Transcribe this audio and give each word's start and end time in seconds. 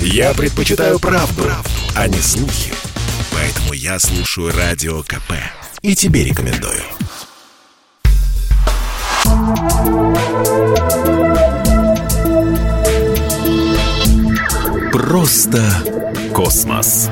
Я 0.00 0.34
предпочитаю 0.34 0.98
правду, 0.98 1.42
правду, 1.42 1.70
а 1.94 2.08
не 2.08 2.18
слухи. 2.18 2.72
Поэтому 3.32 3.72
я 3.72 3.98
слушаю 3.98 4.52
Радио 4.56 5.02
КП. 5.02 5.32
И 5.82 5.94
тебе 5.94 6.24
рекомендую. 6.24 6.82
Просто 14.92 15.62
космос. 16.34 17.08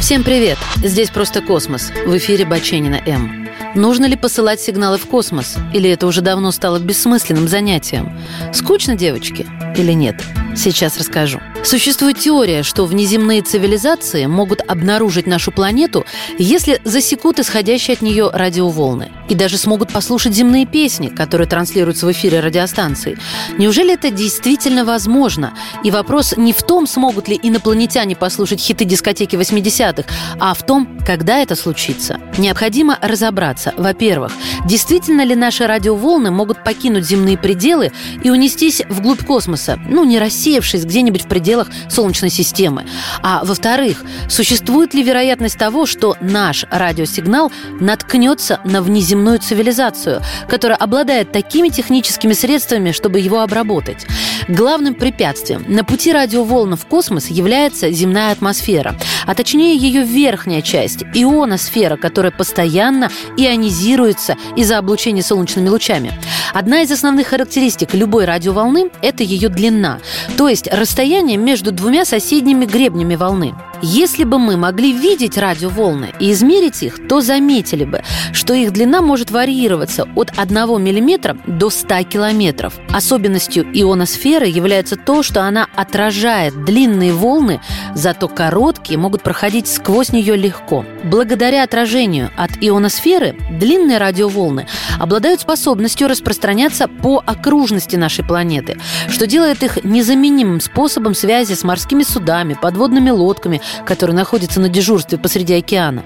Всем 0.00 0.22
привет! 0.22 0.58
Здесь 0.82 1.10
«Просто 1.10 1.42
космос». 1.42 1.90
В 2.06 2.16
эфире 2.16 2.44
Баченина 2.46 3.02
М. 3.06 3.47
Нужно 3.78 4.06
ли 4.06 4.16
посылать 4.16 4.60
сигналы 4.60 4.98
в 4.98 5.06
космос? 5.06 5.54
Или 5.72 5.88
это 5.88 6.08
уже 6.08 6.20
давно 6.20 6.50
стало 6.50 6.80
бессмысленным 6.80 7.46
занятием? 7.46 8.12
Скучно, 8.52 8.96
девочки? 8.96 9.46
Или 9.76 9.92
нет? 9.92 10.20
Сейчас 10.56 10.98
расскажу. 10.98 11.40
Существует 11.62 12.18
теория, 12.18 12.64
что 12.64 12.86
внеземные 12.86 13.42
цивилизации 13.42 14.26
могут 14.26 14.62
обнаружить 14.68 15.28
нашу 15.28 15.52
планету, 15.52 16.04
если 16.38 16.80
засекут 16.82 17.38
исходящие 17.38 17.94
от 17.94 18.02
нее 18.02 18.30
радиоволны. 18.32 19.12
И 19.28 19.36
даже 19.36 19.56
смогут 19.58 19.92
послушать 19.92 20.34
земные 20.34 20.66
песни, 20.66 21.08
которые 21.08 21.46
транслируются 21.46 22.06
в 22.06 22.12
эфире 22.12 22.40
радиостанции. 22.40 23.16
Неужели 23.58 23.94
это 23.94 24.10
действительно 24.10 24.84
возможно? 24.84 25.54
И 25.84 25.92
вопрос 25.92 26.34
не 26.36 26.52
в 26.52 26.64
том, 26.64 26.88
смогут 26.88 27.28
ли 27.28 27.38
инопланетяне 27.40 28.16
послушать 28.16 28.60
хиты 28.60 28.84
дискотеки 28.84 29.36
80-х, 29.36 30.08
а 30.40 30.54
в 30.54 30.64
том, 30.64 30.97
когда 31.08 31.38
это 31.38 31.56
случится. 31.56 32.20
Необходимо 32.36 32.98
разобраться, 33.00 33.72
во-первых, 33.78 34.30
действительно 34.66 35.22
ли 35.22 35.34
наши 35.34 35.66
радиоволны 35.66 36.30
могут 36.30 36.62
покинуть 36.62 37.06
земные 37.06 37.38
пределы 37.38 37.92
и 38.22 38.28
унестись 38.28 38.82
вглубь 38.90 39.24
космоса, 39.24 39.78
ну, 39.88 40.04
не 40.04 40.18
рассеявшись 40.18 40.84
где-нибудь 40.84 41.22
в 41.22 41.26
пределах 41.26 41.68
Солнечной 41.88 42.28
системы. 42.28 42.84
А 43.22 43.42
во-вторых, 43.42 44.04
существует 44.28 44.92
ли 44.92 45.02
вероятность 45.02 45.56
того, 45.56 45.86
что 45.86 46.14
наш 46.20 46.66
радиосигнал 46.70 47.50
наткнется 47.80 48.60
на 48.64 48.82
внеземную 48.82 49.38
цивилизацию, 49.38 50.20
которая 50.46 50.76
обладает 50.76 51.32
такими 51.32 51.70
техническими 51.70 52.34
средствами, 52.34 52.92
чтобы 52.92 53.20
его 53.20 53.40
обработать? 53.40 54.06
Главным 54.46 54.94
препятствием 54.94 55.64
на 55.68 55.84
пути 55.84 56.12
радиоволн 56.12 56.76
в 56.76 56.84
космос 56.84 57.28
является 57.28 57.90
земная 57.92 58.32
атмосфера, 58.32 58.94
а 59.28 59.34
точнее 59.34 59.76
ее 59.76 60.04
верхняя 60.04 60.62
часть– 60.62 61.02
ионосфера, 61.14 61.98
которая 61.98 62.32
постоянно 62.32 63.10
ионизируется 63.36 64.36
из-за 64.56 64.78
облучения 64.78 65.22
солнечными 65.22 65.68
лучами. 65.68 66.18
Одна 66.54 66.80
из 66.80 66.90
основных 66.90 67.26
характеристик 67.28 67.92
любой 67.92 68.24
радиоволны– 68.24 68.90
это 69.02 69.22
ее 69.22 69.50
длина, 69.50 70.00
то 70.38 70.48
есть 70.48 70.66
расстояние 70.72 71.36
между 71.36 71.72
двумя 71.72 72.06
соседними 72.06 72.64
гребнями 72.64 73.16
волны. 73.16 73.54
Если 73.80 74.24
бы 74.24 74.38
мы 74.38 74.56
могли 74.56 74.92
видеть 74.92 75.38
радиоволны 75.38 76.12
и 76.18 76.32
измерить 76.32 76.82
их, 76.82 77.06
то 77.06 77.20
заметили 77.20 77.84
бы, 77.84 78.02
что 78.32 78.52
их 78.52 78.72
длина 78.72 79.02
может 79.02 79.30
варьироваться 79.30 80.08
от 80.16 80.32
1 80.36 80.56
мм 80.56 81.38
до 81.46 81.70
100 81.70 82.02
километров. 82.04 82.74
Особенностью 82.90 83.64
ионосферы 83.72 84.46
является 84.46 84.96
то, 84.96 85.22
что 85.22 85.42
она 85.42 85.68
отражает 85.76 86.64
длинные 86.64 87.12
волны, 87.12 87.60
зато 87.94 88.26
короткие 88.26 88.98
могут 88.98 89.17
проходить 89.18 89.68
сквозь 89.68 90.12
нее 90.12 90.36
легко. 90.36 90.84
Благодаря 91.04 91.64
отражению 91.64 92.30
от 92.36 92.50
ионосферы 92.60 93.36
длинные 93.50 93.98
радиоволны 93.98 94.66
обладают 94.98 95.40
способностью 95.40 96.08
распространяться 96.08 96.88
по 96.88 97.22
окружности 97.24 97.96
нашей 97.96 98.24
планеты, 98.24 98.78
что 99.08 99.26
делает 99.26 99.62
их 99.62 99.84
незаменимым 99.84 100.60
способом 100.60 101.14
связи 101.14 101.54
с 101.54 101.64
морскими 101.64 102.02
судами, 102.02 102.56
подводными 102.60 103.10
лодками, 103.10 103.60
которые 103.84 104.16
находятся 104.16 104.60
на 104.60 104.68
дежурстве 104.68 105.18
посреди 105.18 105.54
океана. 105.54 106.04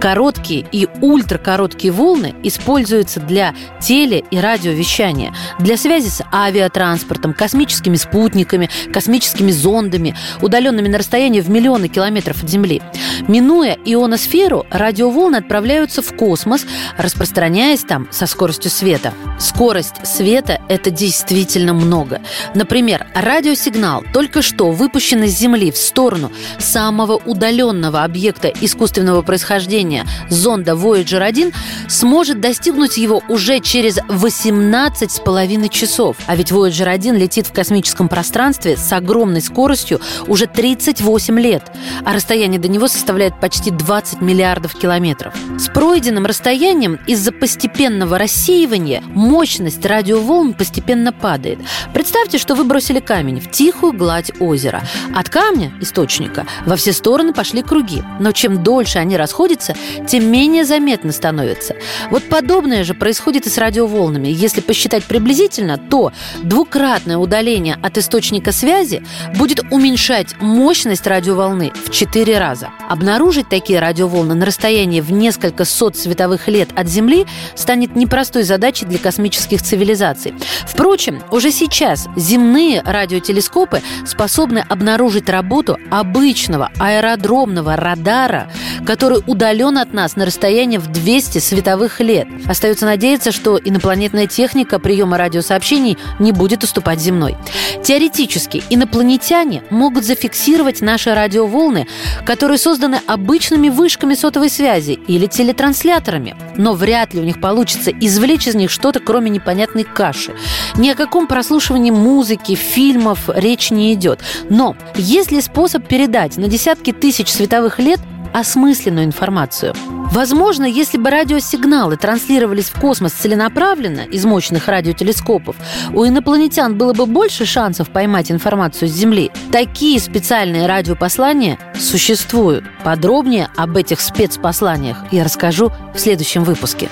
Короткие 0.00 0.66
и 0.72 0.88
ультракороткие 1.00 1.92
волны 1.92 2.34
используются 2.42 3.20
для 3.20 3.54
теле- 3.80 4.24
и 4.30 4.38
радиовещания, 4.38 5.34
для 5.58 5.76
связи 5.76 6.08
с 6.08 6.22
авиатранспортом, 6.32 7.34
космическими 7.34 7.96
спутниками, 7.96 8.70
космическими 8.92 9.50
зондами, 9.50 10.16
удаленными 10.40 10.88
на 10.88 10.98
расстояние 10.98 11.42
в 11.42 11.50
миллионы 11.50 11.88
километров 11.88 12.42
от 12.42 12.50
Земли. 12.54 12.80
Минуя 13.28 13.76
ионосферу, 13.84 14.66
радиоволны 14.70 15.36
отправляются 15.36 16.02
в 16.02 16.14
космос, 16.16 16.66
распространяясь 16.96 17.82
там 17.82 18.08
со 18.10 18.26
скоростью 18.26 18.70
света. 18.70 19.12
Скорость 19.38 20.06
света– 20.06 20.60
это 20.68 20.90
действительно 20.90 21.74
много. 21.74 22.20
Например, 22.54 23.06
радиосигнал, 23.14 24.04
только 24.12 24.42
что 24.42 24.70
выпущенный 24.70 25.28
с 25.28 25.38
Земли 25.38 25.70
в 25.70 25.76
сторону 25.76 26.30
самого 26.58 27.16
удаленного 27.16 28.04
объекта 28.04 28.48
искусственного 28.48 29.22
происхождения 29.22 30.06
зонда 30.30 30.72
Voyager 30.72 31.20
1 31.20 31.52
сможет 31.88 32.40
достигнуть 32.40 32.96
его 32.96 33.22
уже 33.28 33.60
через 33.60 33.98
18 34.08 35.10
с 35.10 35.20
половиной 35.20 35.68
часов. 35.68 36.16
А 36.26 36.36
ведь 36.36 36.52
Voyager 36.52 36.88
1 36.88 37.16
летит 37.16 37.46
в 37.46 37.52
космическом 37.52 38.08
пространстве 38.08 38.76
с 38.76 38.92
огромной 38.92 39.40
скоростью 39.40 40.00
уже 40.26 40.46
38 40.46 41.40
лет, 41.40 41.64
а 42.04 42.12
расстояние 42.12 42.60
до 42.60 42.68
него 42.68 42.88
составляет 43.04 43.38
почти 43.38 43.70
20 43.70 44.22
миллиардов 44.22 44.74
километров. 44.74 45.34
С 45.58 45.68
пройденным 45.68 46.24
расстоянием 46.24 46.98
из-за 47.06 47.32
постепенного 47.32 48.16
рассеивания 48.16 49.02
мощность 49.08 49.84
радиоволн 49.84 50.54
постепенно 50.54 51.12
падает. 51.12 51.58
Представьте, 51.92 52.38
что 52.38 52.54
вы 52.54 52.64
бросили 52.64 53.00
камень 53.00 53.40
в 53.40 53.50
тихую 53.50 53.92
гладь 53.92 54.32
озера. 54.40 54.82
От 55.14 55.28
камня, 55.28 55.70
источника, 55.82 56.46
во 56.64 56.76
все 56.76 56.94
стороны 56.94 57.34
пошли 57.34 57.62
круги. 57.62 58.02
Но 58.20 58.32
чем 58.32 58.62
дольше 58.62 58.98
они 59.00 59.18
расходятся, 59.18 59.74
тем 60.08 60.24
менее 60.24 60.64
заметно 60.64 61.12
становится. 61.12 61.76
Вот 62.10 62.26
подобное 62.30 62.84
же 62.84 62.94
происходит 62.94 63.46
и 63.46 63.50
с 63.50 63.58
радиоволнами. 63.58 64.28
Если 64.28 64.62
посчитать 64.62 65.04
приблизительно, 65.04 65.76
то 65.76 66.10
двукратное 66.42 67.18
удаление 67.18 67.76
от 67.82 67.98
источника 67.98 68.50
связи 68.50 69.04
будет 69.36 69.60
уменьшать 69.70 70.40
мощность 70.40 71.06
радиоволны 71.06 71.70
в 71.84 71.90
4 71.90 72.38
раза. 72.38 72.70
Обнаружить 72.94 73.48
такие 73.48 73.80
радиоволны 73.80 74.34
на 74.34 74.46
расстоянии 74.46 75.00
в 75.00 75.10
несколько 75.10 75.64
сот 75.64 75.96
световых 75.96 76.46
лет 76.46 76.68
от 76.76 76.86
Земли 76.86 77.26
станет 77.56 77.96
непростой 77.96 78.44
задачей 78.44 78.86
для 78.86 79.00
космических 79.00 79.60
цивилизаций. 79.62 80.32
Впрочем, 80.64 81.20
уже 81.32 81.50
сейчас 81.50 82.06
земные 82.14 82.82
радиотелескопы 82.82 83.82
способны 84.06 84.64
обнаружить 84.68 85.28
работу 85.28 85.76
обычного 85.90 86.70
аэродромного 86.78 87.74
радара, 87.74 88.48
который 88.86 89.24
удален 89.26 89.76
от 89.78 89.92
нас 89.92 90.14
на 90.14 90.24
расстояние 90.24 90.78
в 90.78 90.86
200 90.86 91.38
световых 91.38 91.98
лет. 91.98 92.28
Остается 92.46 92.86
надеяться, 92.86 93.32
что 93.32 93.58
инопланетная 93.58 94.28
техника 94.28 94.78
приема 94.78 95.18
радиосообщений 95.18 95.98
не 96.20 96.30
будет 96.30 96.62
уступать 96.62 97.00
земной. 97.00 97.36
Теоретически 97.82 98.62
инопланетяне 98.70 99.64
могут 99.70 100.04
зафиксировать 100.04 100.80
наши 100.80 101.12
радиоволны, 101.12 101.88
которые 102.24 102.58
созданы 102.58 102.83
обычными 103.06 103.68
вышками 103.68 104.14
сотовой 104.14 104.50
связи 104.50 104.98
или 105.06 105.26
телетрансляторами. 105.26 106.36
Но 106.56 106.74
вряд 106.74 107.14
ли 107.14 107.20
у 107.20 107.24
них 107.24 107.40
получится 107.40 107.90
извлечь 107.90 108.46
из 108.46 108.54
них 108.54 108.70
что-то, 108.70 109.00
кроме 109.00 109.30
непонятной 109.30 109.84
каши. 109.84 110.34
Ни 110.76 110.90
о 110.90 110.94
каком 110.94 111.26
прослушивании 111.26 111.90
музыки, 111.90 112.54
фильмов 112.54 113.30
речь 113.34 113.70
не 113.70 113.92
идет. 113.94 114.20
Но 114.50 114.76
есть 114.96 115.32
ли 115.32 115.40
способ 115.40 115.86
передать 115.86 116.36
на 116.36 116.48
десятки 116.48 116.92
тысяч 116.92 117.28
световых 117.28 117.78
лет 117.78 118.00
осмысленную 118.34 119.06
информацию. 119.06 119.74
Возможно, 120.10 120.64
если 120.64 120.98
бы 120.98 121.08
радиосигналы 121.08 121.96
транслировались 121.96 122.68
в 122.68 122.80
космос 122.80 123.12
целенаправленно 123.12 124.00
из 124.00 124.24
мощных 124.24 124.66
радиотелескопов, 124.66 125.56
у 125.92 126.04
инопланетян 126.04 126.76
было 126.76 126.92
бы 126.92 127.06
больше 127.06 127.46
шансов 127.46 127.90
поймать 127.90 128.32
информацию 128.32 128.88
с 128.88 128.92
Земли. 128.92 129.30
Такие 129.52 130.00
специальные 130.00 130.66
радиопослания 130.66 131.58
существуют. 131.78 132.64
Подробнее 132.82 133.48
об 133.56 133.76
этих 133.76 134.00
спецпосланиях 134.00 134.98
я 135.12 135.22
расскажу 135.22 135.70
в 135.94 135.98
следующем 135.98 136.42
выпуске. 136.42 136.88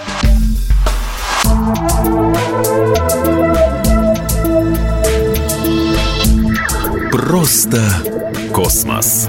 Просто 7.11 7.81
космос. 8.53 9.29